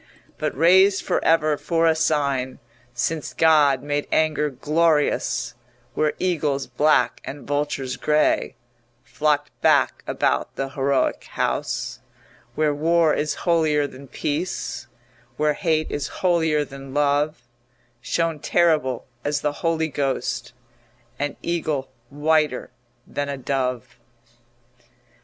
[0.39, 2.57] But raised for ever for a sign
[2.91, 5.53] Since God made anger glorious,
[5.93, 8.55] Where eagles black and vultures grey
[9.03, 11.99] Flocked back about the heroic house,
[12.55, 14.87] Where war is holier than peace,
[15.37, 17.43] Where hate is holier than love,
[18.01, 20.53] Shone terrible as the Holy Ghost
[21.19, 22.71] An eagle whiter
[23.05, 23.99] than a dove.